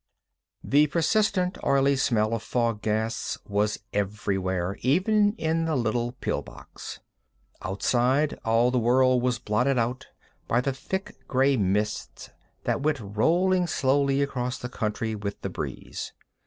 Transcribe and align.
The 0.63 0.87
persistent, 0.87 1.59
oily 1.63 1.95
smell 1.95 2.33
of 2.33 2.41
fog 2.41 2.81
gas 2.81 3.37
was 3.47 3.77
everywhere, 3.93 4.77
even 4.81 5.33
in 5.37 5.65
the 5.65 5.75
little 5.75 6.13
pill 6.13 6.41
box. 6.41 6.99
Outside, 7.61 8.39
all 8.43 8.71
the 8.71 8.79
world 8.79 9.21
was 9.21 9.37
blotted 9.37 9.77
out 9.77 10.07
by 10.47 10.59
the 10.59 10.73
thick 10.73 11.17
gray 11.27 11.55
mist 11.55 12.31
that 12.63 12.81
went 12.81 12.99
rolling 12.99 13.67
slowly 13.67 14.23
across 14.23 14.57
country 14.67 15.13
with 15.13 15.39
the 15.41 15.49
breeze. 15.51 16.13